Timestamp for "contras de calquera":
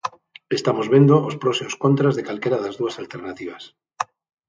1.83-2.61